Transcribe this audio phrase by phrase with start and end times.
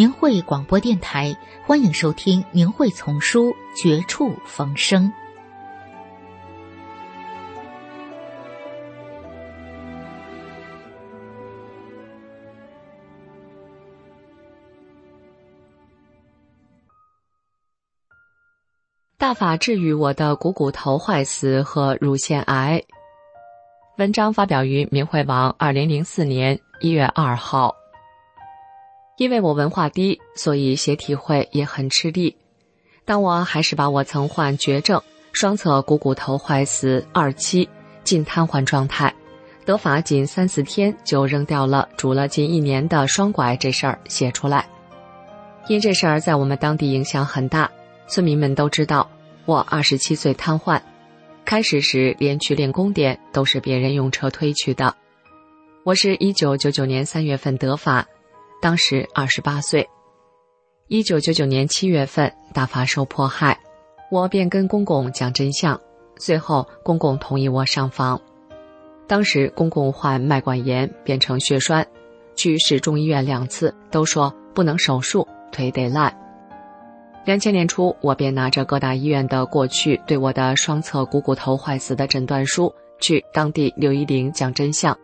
[0.00, 1.36] 明慧广播电台，
[1.66, 5.04] 欢迎收听《明慧丛书·绝处逢生》。
[19.18, 22.82] 大法治愈我的股骨头坏死和乳腺癌。
[23.98, 27.76] 文章发表于明慧网，二零零四年一月二号。
[29.20, 32.36] 因为我文化低，所以写体会也很吃力。
[33.04, 35.02] 但我还是把我曾患绝症、
[35.34, 37.68] 双侧股骨头坏死二期、
[38.02, 39.14] 近瘫痪状态，
[39.66, 44.66] 得法仅三四天就扔掉了拄了近一年的双拐这事儿写出来。
[45.68, 47.70] 因这事儿在我们当地影响很大，
[48.08, 49.10] 村民们都知道
[49.44, 50.80] 我二十七岁瘫痪，
[51.44, 54.96] 开始时连去练功点都是别人用车推去的。
[55.84, 58.06] 我是一九九九年三月份得法。
[58.60, 59.88] 当时二十八岁，
[60.88, 63.58] 一九九九年七月份大发受迫害，
[64.10, 65.80] 我便跟公公讲真相。
[66.18, 68.20] 随后公公同意我上访。
[69.06, 71.86] 当时公公患脉管炎变成血栓，
[72.36, 76.14] 去市中医院两次都说不能手术，腿得烂。
[77.24, 84.94] 两千年初，我便拿着各大医院的过去对我的双侧股骨头坏死的诊断书去当地六一零讲真相，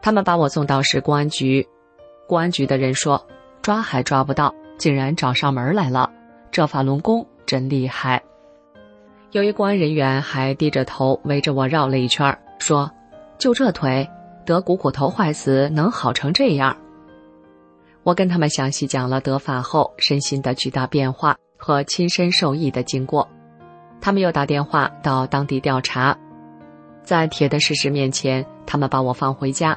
[0.00, 1.68] 他们把我送到市公安局。
[2.26, 3.26] 公安局的人说
[3.62, 6.10] ：“抓还抓不到，竟然找上门来了。
[6.50, 8.22] 这法轮功真厉害。”
[9.32, 12.90] 有一公安人员还低着头围着我绕了一圈，说
[13.36, 14.08] ：“就这腿，
[14.46, 16.76] 得股骨头坏死能好成这样？”
[18.04, 23.28] 我跟他们详细讲了得法后身心的巨大变化和亲身受益的经过。
[24.00, 26.16] 他们又打电话到当地调查，
[27.02, 29.76] 在铁的事实面前，他们把我放回家。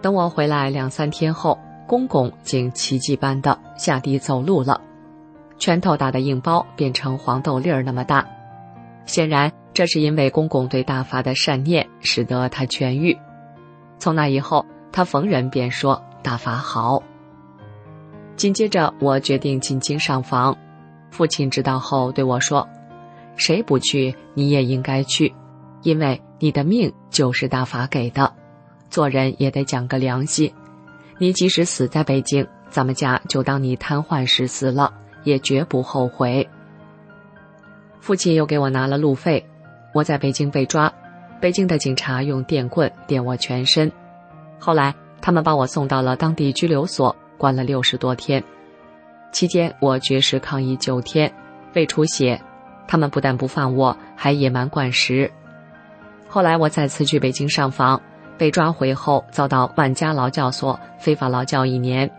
[0.00, 4.80] 等我回来两三天后，公公竟奇迹般的下地走路了，
[5.58, 8.26] 拳头大的硬包变成黄豆粒儿那么大。
[9.06, 13.16] 显然，这是因为公公对大法的善念使得他痊愈。
[13.98, 17.02] 从那以后，他逢人便说大法好。
[18.36, 20.56] 紧接着，我决定进京上访。
[21.10, 22.68] 父亲知道后对我说
[23.34, 25.34] ：“谁不去，你也应该去，
[25.82, 28.32] 因为你的命就是大法给的。”
[28.90, 30.52] 做人也得讲个良心，
[31.18, 34.92] 你即使死在北京，咱们家就当你瘫痪时死了，
[35.24, 36.48] 也绝不后悔。
[38.00, 39.44] 父亲又给我拿了路费，
[39.92, 40.92] 我在北京被抓，
[41.40, 43.90] 北京的警察用电棍电我全身，
[44.58, 48.42] 后来他们把我送到了当地拘留所，关了六十多天，
[49.32, 51.30] 期间我绝食抗议九天，
[51.74, 52.40] 胃出血，
[52.86, 55.30] 他们不但不放我，还野蛮灌食。
[56.26, 58.00] 后来我再次去北京上访。
[58.38, 62.10] 被抓回后，遭到万家劳教所非法劳教一年。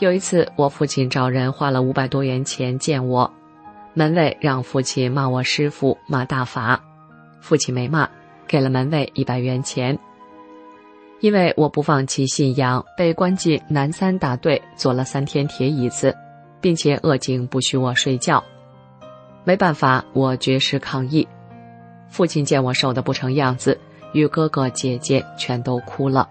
[0.00, 3.32] 有一次，我父亲找人花了五百多元钱见我，
[3.94, 6.78] 门卫让父亲骂我师傅，骂大法，
[7.40, 8.06] 父亲没骂，
[8.46, 9.98] 给了门卫一百元钱。
[11.20, 16.14] 因为我不放弃信仰，被关进南三大队，坐了三天铁椅子，
[16.60, 18.44] 并且恶警不许我睡觉。
[19.44, 21.26] 没办法，我绝食抗议。
[22.08, 23.80] 父亲见我瘦得不成样子。
[24.12, 26.28] 与哥哥姐姐全都哭了。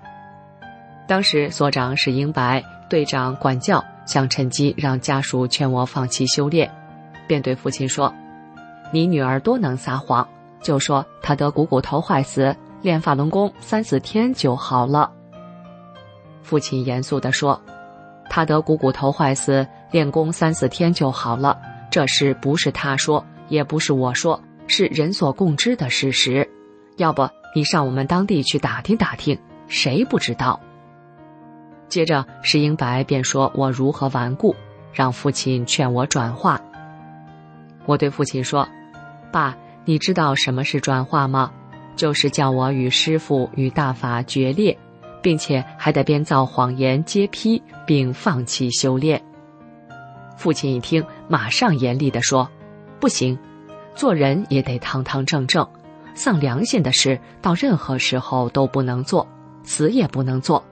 [1.08, 6.72] 当时所长是英白，队长管教想趁机让家属劝我放弃修炼，
[7.28, 8.12] 便对父亲说
[8.92, 10.28] ：“你女儿多能撒谎，
[10.62, 15.12] 就说她得股骨头坏死，练法轮功三四天就好了。”
[16.42, 17.62] 父亲严肃地说
[18.30, 21.60] ：“她得股骨头坏死，练功三四天就好了，
[21.92, 26.50] 这事不是他说，也不是我说，是人所共知的事实。
[26.98, 30.60] 要不？”你上我们当地去打听打听，谁不知道？
[31.88, 34.54] 接着石英白便说我如何顽固，
[34.92, 36.60] 让父亲劝我转化。
[37.86, 38.68] 我对父亲说
[39.32, 39.56] ：“爸，
[39.86, 41.54] 你知道什么是转化吗？
[41.96, 44.78] 就是叫我与师傅与大法决裂，
[45.22, 49.24] 并且还得编造谎言揭批，并放弃修炼。”
[50.36, 52.50] 父亲一听，马上严厉地说
[53.00, 53.40] ：“不行，
[53.96, 55.66] 做人也得堂堂正正。”
[56.16, 59.28] 丧良心的事，到任何时候都不能做，
[59.64, 60.64] 死也不能做。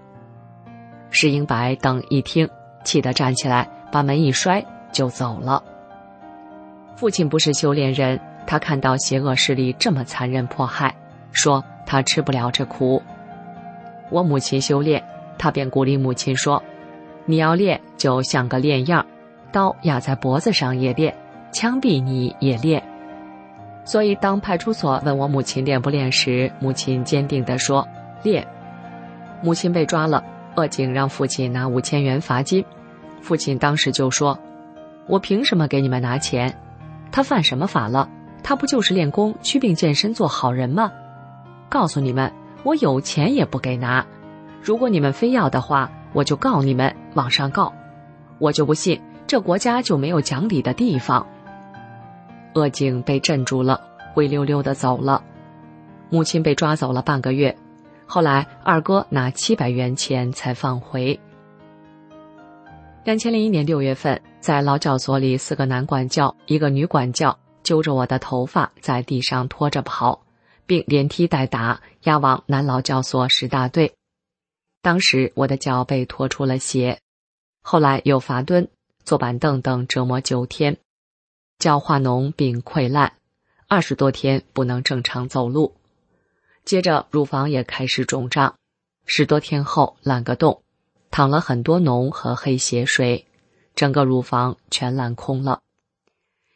[1.11, 2.49] 石英白等一听，
[2.83, 5.61] 气得站起来，把门一摔就走了。
[6.95, 10.95] 父亲不是修炼人，他看到邪恶势力这么残忍迫害，
[11.31, 13.03] 说他吃不了这苦。
[14.09, 15.03] 我母亲修炼，
[15.37, 16.63] 他便鼓励母亲说
[17.25, 19.05] ：“你要练，就像个练样，
[19.51, 21.13] 刀压在脖子上也练，
[21.51, 22.81] 枪毙你也练。”
[23.85, 27.87] 所以，当派出所问我母亲练不练时，母亲坚定地说
[28.23, 28.47] ：“练。”
[29.43, 30.23] 母亲被抓了，
[30.55, 32.63] 恶警让父亲拿五千元罚金。
[33.21, 34.39] 父亲当时就说
[35.07, 36.57] ：“我凭什么给你们拿钱？
[37.11, 38.09] 他犯什么法了？
[38.41, 40.91] 他不就是练功、祛病健身、做好人吗？
[41.67, 42.31] 告诉你们，
[42.63, 44.05] 我有钱也不给拿。
[44.61, 47.73] 如果你们非要的话，我就告你们，往上告。
[48.39, 51.27] 我就不信这国家就没有讲理的地方。”
[52.55, 53.81] 恶警被镇住了，
[54.13, 55.23] 灰溜溜的走了。
[56.09, 57.55] 母亲被抓走了半个月，
[58.05, 61.19] 后来二哥拿七百元钱才放回。
[63.03, 70.23] 两千零一年六月份，在劳教所里，四个男管教，一个女管教，揪着我的头发在地上拖着跑，
[70.65, 73.93] 并连踢带打，押往男劳教所十大队。
[74.81, 76.99] 当时我的脚被拖出了血，
[77.61, 78.69] 后来又罚蹲、
[79.03, 80.77] 坐板凳等折磨九天。
[81.63, 83.13] 脚化脓并溃烂，
[83.69, 85.73] 二十多天不能正常走路。
[86.65, 88.55] 接着乳房也开始肿胀，
[89.05, 90.61] 十多天后烂个洞，
[91.09, 93.25] 淌了很多脓和黑血水，
[93.75, 95.61] 整个乳房全烂空了。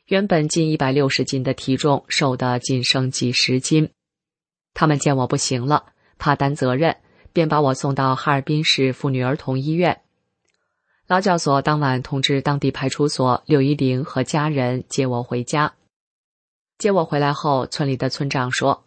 [0.08, 3.90] 原本近一百六十斤的体重，瘦的仅剩几十斤。
[4.74, 5.86] 他们见我不行了，
[6.18, 6.98] 怕担责任，
[7.32, 10.02] 便把我送到哈尔滨市妇女儿童医院。
[11.08, 15.74] 劳教所当晚通知当地派出所刘一玲和家人接我回家。
[16.78, 18.84] 接我回来后，村里的村长说，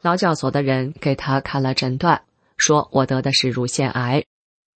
[0.00, 2.20] 劳教所的人给他看了诊断，
[2.56, 4.24] 说我得的是乳腺癌。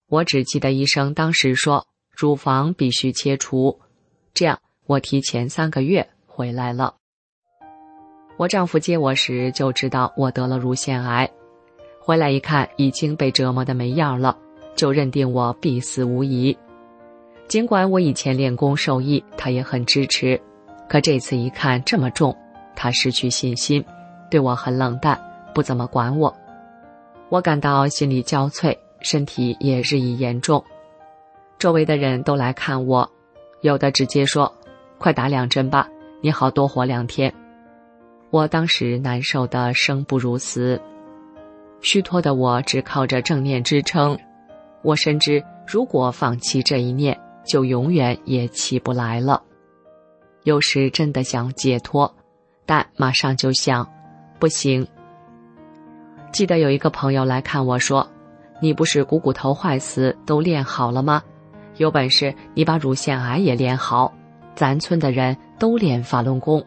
[0.08, 3.80] 我只记得医生当时说，乳房必须切除。
[4.34, 6.96] 这样，我提前三个月回来了。
[8.36, 11.30] 我丈夫接我时就知道我得了乳腺癌，
[12.00, 14.36] 回来一看已经被折磨的没样了，
[14.74, 16.58] 就认定我必死无疑。
[17.52, 20.40] 尽管我以前练功受益，他也很支持，
[20.88, 22.34] 可这次一看这么重，
[22.74, 23.84] 他失去信心，
[24.30, 25.20] 对我很冷淡，
[25.54, 26.34] 不怎么管我。
[27.28, 30.64] 我感到心力交瘁，身体也日益严重。
[31.58, 33.06] 周围的人都来看我，
[33.60, 34.50] 有的直接说
[34.96, 35.86] ：“快打两针吧，
[36.22, 37.30] 你好多活两天。”
[38.32, 40.80] 我当时难受的生不如死，
[41.82, 44.18] 虚脱的我只靠着正念支撑。
[44.80, 49.42] 我深知，如果放弃这一念，就永远也起不来了。
[50.44, 52.12] 有时真的想解脱，
[52.66, 53.88] 但马上就想，
[54.38, 54.86] 不行。
[56.32, 58.08] 记得有一个朋友来看我说
[58.60, 61.22] ：“你不是股骨头坏死都练好了吗？
[61.76, 64.12] 有本事你把乳腺癌也练好。
[64.54, 66.64] 咱村的人都练法轮功。”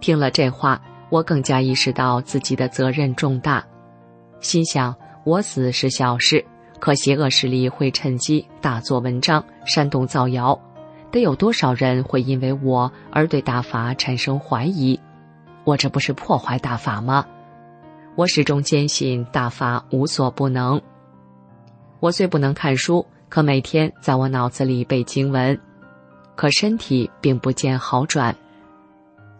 [0.00, 3.64] 听了这话，我更加意识到自己的责任重大，
[4.40, 4.94] 心想：
[5.24, 6.44] 我死是小事。
[6.84, 10.54] 可邪恶势力会趁机大做文章，煽动造谣，
[11.10, 15.00] 得有多少人会因为我而对大法产生怀疑？
[15.64, 17.26] 我这不是破坏大法吗？
[18.16, 20.78] 我始终坚信大法无所不能。
[22.00, 25.58] 我虽不能看书，可每天在我脑子里背经文，
[26.36, 28.36] 可身体并不见好转。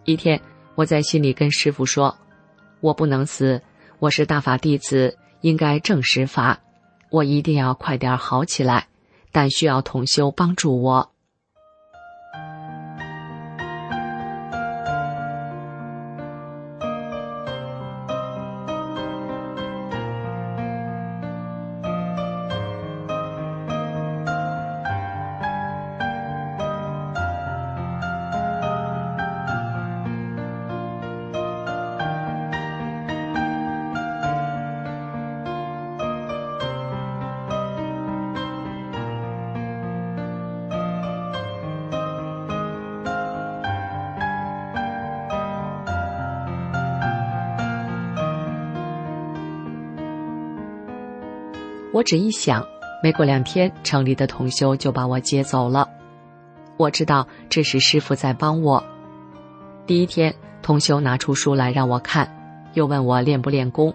[0.06, 0.40] 一天，
[0.76, 2.16] 我在心里跟师傅说
[2.80, 3.60] ：“我不能死，
[3.98, 6.58] 我是大法弟子，应该正实法。”
[7.14, 8.88] 我一定要快点好起来，
[9.30, 11.13] 但需要同修帮助我。
[52.04, 52.64] 只一想，
[53.02, 55.88] 没过两天，城里的同修就把我接走了。
[56.76, 58.84] 我知道这是师傅在帮我。
[59.86, 62.30] 第一天，同修拿出书来让我看，
[62.74, 63.94] 又问我练不练功。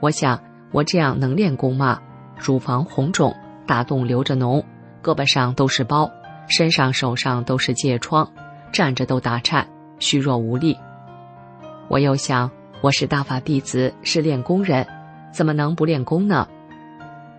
[0.00, 0.40] 我想，
[0.72, 2.00] 我这样能练功吗？
[2.36, 3.34] 乳房红肿，
[3.66, 4.64] 大洞流着脓，
[5.02, 6.10] 胳膊上都是包，
[6.48, 8.28] 身上手上都是疥疮，
[8.72, 9.68] 站着都打颤，
[10.00, 10.76] 虚弱无力。
[11.86, 14.84] 我又想，我是大法弟子，是练功人，
[15.32, 16.48] 怎么能不练功呢？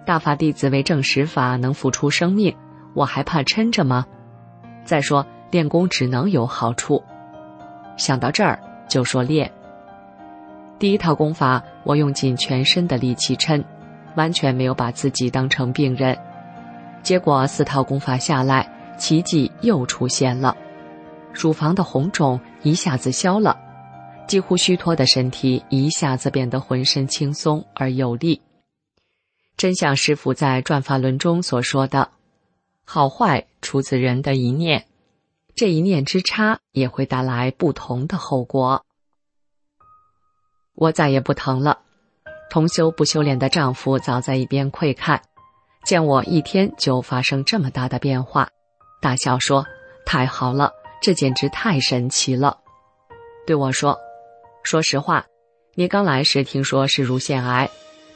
[0.06, 2.56] 大法弟子为正实法，能付出生命，
[2.94, 4.06] 我还怕撑着吗？
[4.84, 7.02] 再说练功只能有好处。
[7.98, 9.52] 想到这儿就说练。
[10.80, 13.64] 第一套功法，我用尽全身的力气撑，
[14.16, 16.18] 完全没有把自己当成病人。
[17.04, 18.68] 结果四套功法下来，
[18.98, 20.58] 奇迹又出现了，
[21.32, 23.56] 乳房的红肿一下子消了，
[24.28, 28.42] 几乎虚脱的身体一下子变得浑身轻松而有力。
[29.62, 32.10] 真像师傅在《转法轮》中所说的
[32.84, 34.88] ：“好坏出自人的一念，
[35.54, 38.84] 这一念之差也会带来不同的后果。”
[40.74, 41.78] 我再也不疼了。
[42.50, 45.22] 同修不修炼的丈夫早在一边窥看，
[45.86, 48.50] 见我一天就发生这么大的变化，
[49.00, 49.68] 大笑说
[50.08, 52.58] ：“太好了，这简直太神奇了。”
[53.46, 53.96] 对我说
[54.66, 55.28] ：“说实话，
[55.76, 57.70] 你刚来时听说是乳腺癌，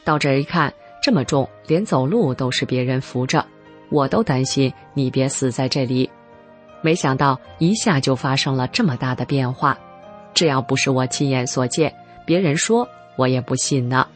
[0.04, 0.74] 到这儿一看
[1.06, 3.46] 这么重，连走路都是别人扶着，
[3.92, 6.10] 我都担心你别死在这里。
[6.82, 9.78] 没想到一下就发生了这么大的变化，
[10.34, 11.94] 这要不是我亲眼所见。”
[12.26, 14.08] 别人说我也不信呢。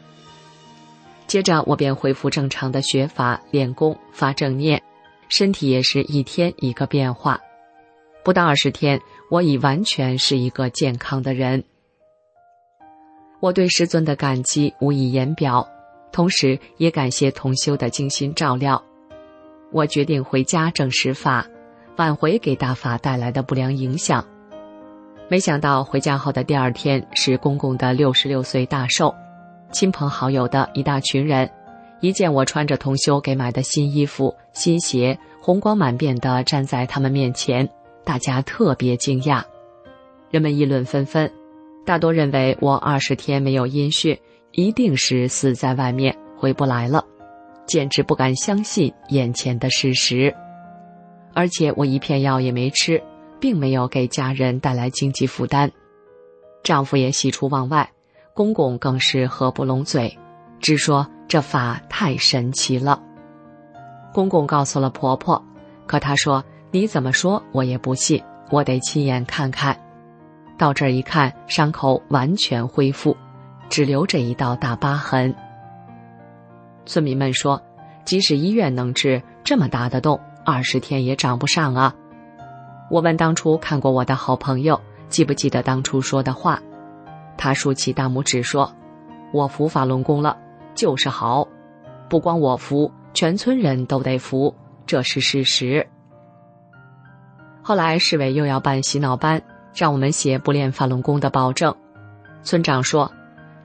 [1.28, 4.82] 接着我便恢复正常的学法练功发正念，
[5.28, 7.38] 身体也是一天一个变化。
[8.24, 11.62] 不到二十天，我已完全是一个健康的人。
[13.38, 15.64] 我对师尊的感激无以言表，
[16.12, 18.82] 同时也感谢同修的精心照料。
[19.72, 21.46] 我决定回家正实法，
[21.96, 24.24] 挽回给大法带来的不良影响。
[25.28, 29.14] 没想到回家后的第二天是公公的六十六岁大寿，
[29.70, 31.48] 亲朋好友的一大群人，
[32.00, 37.68] 一见我穿着同修给买的新衣服、新鞋，红光满面的站在他们面前，
[38.04, 39.44] 大家特别惊讶，
[40.30, 41.30] 人们议论纷纷，
[41.86, 44.18] 大多认为我二十天没有音讯，
[44.52, 47.04] 一定是死在外面回不来了，
[47.66, 50.34] 简直不敢相信眼前的事实，
[51.34, 53.02] 而且我一片药也没吃。
[53.40, 55.70] 并没有给家人带来经济负担，
[56.62, 57.90] 丈夫也喜出望外，
[58.34, 60.14] 公公更是合不拢嘴，
[60.60, 63.02] 只说这法太神奇了。
[64.12, 65.42] 公公告诉了婆婆，
[65.86, 69.74] 可她说你怎么说我也不信，我得亲眼看看。
[70.58, 73.16] 到这儿一看，伤口完全恢复，
[73.70, 75.34] 只留着一道大疤痕。
[76.84, 77.62] 村民们说，
[78.04, 81.94] 即使医院能治，这么大的洞，二十天也长不上啊。
[82.90, 86.60] 我问当初看过我的好朋友，记不记得当初说的话？
[87.36, 88.70] 他竖起大拇指说
[89.32, 90.36] ：“我服法轮功了，
[90.74, 91.46] 就是好，
[92.08, 95.86] 不光我服，全村人都得服，这是事实。”
[97.62, 99.40] 后来市委又要办洗脑班，
[99.72, 101.72] 让我们写不练法轮功的保证。
[102.42, 103.10] 村长说：“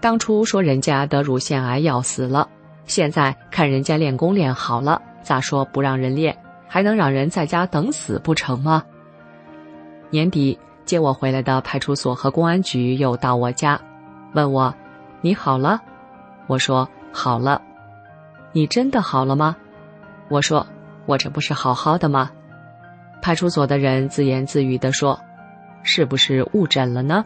[0.06, 2.48] 当初说人家得乳腺癌要死了，
[2.86, 8.84] 现在看人家练功练好了，咋说不让人练，还能让人在家等死不成吗？”
[10.12, 13.82] 年底接我回来的派出所和公安局又到我家，
[14.36, 14.72] 问我
[15.22, 15.82] ：“你好了？”
[16.46, 17.60] 我说：“好了。”
[18.54, 19.56] 你真的好了吗？
[20.30, 20.68] 我说
[21.08, 22.30] ：“我这不是好好的吗？”
[23.24, 25.20] 派出所的人自言自语地说
[25.82, 27.26] ：“是不是误诊了呢？”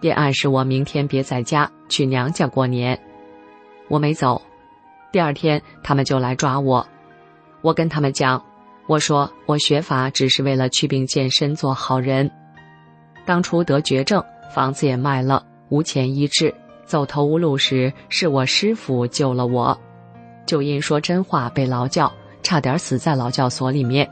[0.00, 2.98] 便暗示我明天别在家，去娘家过年。
[3.88, 4.40] 我没走，
[5.12, 6.86] 第二天他们就来抓我。
[7.60, 8.42] 我跟他们讲。
[8.86, 12.28] 我说我学法只是为了祛病健身，做好人。
[13.24, 14.20] 当初得绝症，
[14.52, 16.52] 房子也卖了，无钱医治，
[16.86, 19.78] 走投无路时，是我师傅救了我。
[20.44, 24.10] 就因说真话被劳教，差点死在劳教所里面。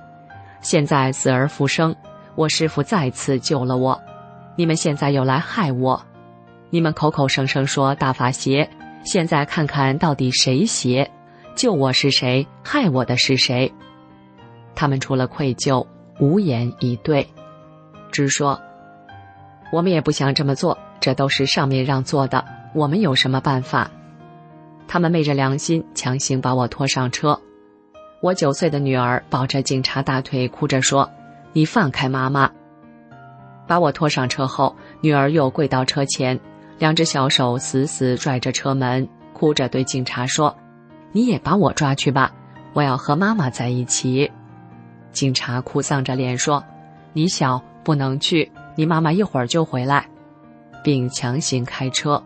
[0.61, 1.93] 现在死而复生，
[2.37, 4.01] 我师傅再次救了我。
[4.59, 6.05] 你们现在又来害我，
[6.71, 8.69] 你们口口声声说大法邪，
[9.05, 11.09] 现在看看到底谁邪？
[11.55, 12.45] 救我是谁？
[12.65, 13.73] 害我的是谁？
[14.75, 15.87] 他们除了愧疚，
[16.19, 17.29] 无言以对，
[18.11, 18.61] 只说
[19.71, 23.89] ：“我们也不想这么做，这都是上面让做的，我们有什么办法？”
[24.89, 27.41] 他们昧着良心，强行把我拖上车。
[28.21, 31.09] 我九岁的女儿抱着警察大腿，哭着说
[31.55, 32.51] ：“你放开妈妈！”
[33.69, 36.41] 把我拖上车后，女儿又跪到车前，
[36.79, 40.57] 两只小手死死拽着车门，哭着对警察说
[41.13, 42.33] ：“你也把我抓去吧，
[42.73, 44.29] 我要和妈妈在一起。”
[45.13, 46.65] 警察哭丧着脸说
[47.13, 50.09] ：“你小不能去，你妈妈一会儿就回来。”
[50.83, 52.23] 并强行开车。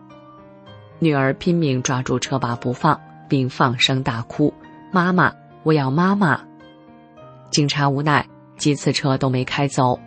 [0.98, 4.54] 女儿拼命抓住车把不放，并放声大哭
[4.92, 5.32] ：“妈妈，
[5.64, 6.40] 我要妈妈！”
[7.50, 8.24] 警察无奈，
[8.56, 9.98] 几次车都没开走，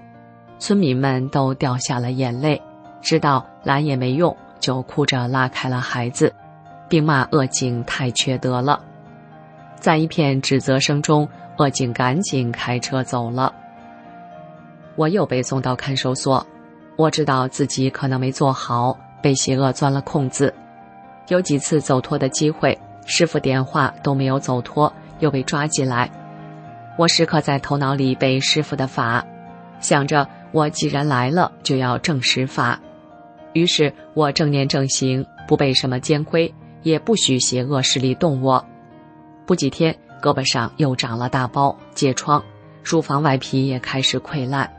[0.58, 2.62] 村民们都掉下了眼泪，
[3.02, 6.34] 知道拦也没用，就哭着拉开了孩子，
[6.88, 8.82] 并骂恶警太缺德了。
[9.80, 13.54] 在一片指责声中，恶警赶紧开车走了。
[14.96, 16.46] 我又被送到看守所，
[16.96, 20.54] 我知道自己可能没做好，被邪恶钻了空子。
[21.28, 26.10] 有几次走脱的机会，师傅电话都没有走脱，又被抓进来。
[26.98, 29.24] 我时刻在头脑里背师傅的法，
[29.80, 32.80] 想着我既然来了，就要正实法。
[33.52, 38.66] 于是我正念正行，不被什么监规，也不许邪恶势力动我。
[39.46, 42.42] 不几天，胳膊上又长了大包，疥疮，
[42.82, 44.72] 乳房外皮也开始溃烂。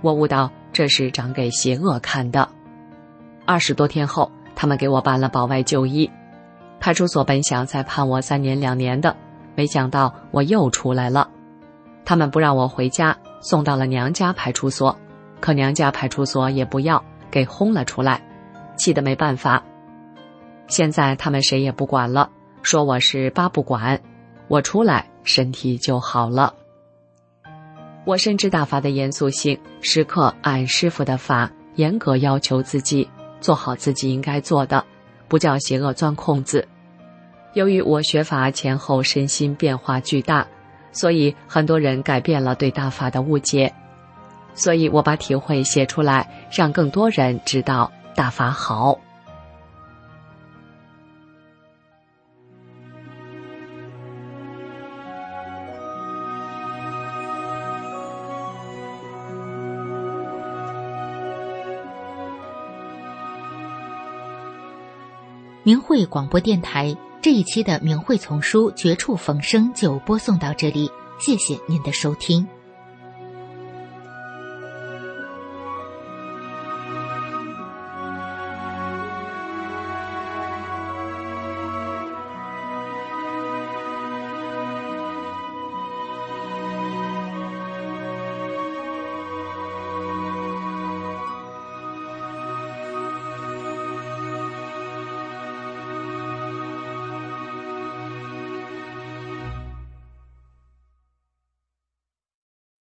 [0.00, 2.48] 我悟到这是长给邪恶看的。
[3.44, 6.08] 二十多天后，他们给我办了保外就医。
[6.78, 9.16] 派出所本想再判我三年两年的，
[9.56, 11.28] 没想到我又出来了。
[12.10, 14.98] 他们不让我回家，送到了娘家派出所，
[15.38, 18.20] 可娘家派出所也不要，给轰了出来，
[18.76, 19.62] 气得没办法。
[20.66, 22.28] 现在他们谁也不管了。
[22.62, 24.02] 说我是八不管，
[24.48, 26.52] 我出来身体就好了。
[28.04, 33.08] 我深知大法的严肃性，时刻按师傅的法严格要求自己，
[33.40, 34.84] 做好自己应该做的，
[35.28, 36.66] 不叫邪恶钻空子。
[37.52, 40.44] 由于我学法前后身心变化巨大，
[40.92, 43.72] 所以很多人改变了对大法的误解。
[44.52, 48.98] 所以我把体会写出来，让更多人知道大法好。
[65.62, 72.48] 明慧广播电台这一期的明慧丛书《绝处逢生》就播送到这里，谢谢您的收听。